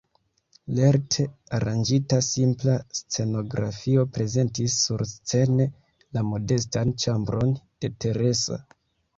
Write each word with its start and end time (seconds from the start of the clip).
Lerte 0.77 1.25
aranĝita 1.57 2.17
simpla 2.27 2.77
scenografio 3.01 4.07
prezentis 4.15 4.79
surscene 4.87 5.69
la 6.19 6.25
modestan 6.31 6.97
ĉambron 7.05 7.55
de 7.63 7.93
Teresa. 8.07 8.63